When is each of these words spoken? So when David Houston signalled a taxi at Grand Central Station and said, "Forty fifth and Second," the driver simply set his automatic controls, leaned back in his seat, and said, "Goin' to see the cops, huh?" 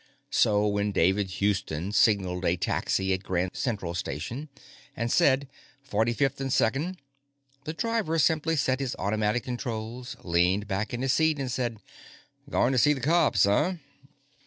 So 0.31 0.65
when 0.65 0.91
David 0.91 1.29
Houston 1.37 1.91
signalled 1.91 2.43
a 2.43 2.57
taxi 2.57 3.13
at 3.13 3.21
Grand 3.21 3.51
Central 3.53 3.93
Station 3.93 4.49
and 4.97 5.11
said, 5.11 5.47
"Forty 5.83 6.11
fifth 6.11 6.41
and 6.41 6.51
Second," 6.51 6.97
the 7.65 7.73
driver 7.73 8.17
simply 8.17 8.55
set 8.55 8.79
his 8.79 8.95
automatic 8.97 9.43
controls, 9.43 10.17
leaned 10.23 10.67
back 10.67 10.91
in 10.91 11.03
his 11.03 11.13
seat, 11.13 11.37
and 11.37 11.51
said, 11.51 11.77
"Goin' 12.49 12.71
to 12.71 12.79
see 12.79 12.93
the 12.93 12.99
cops, 12.99 13.43
huh?" 13.43 13.75